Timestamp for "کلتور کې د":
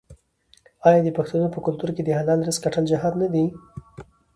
1.65-2.09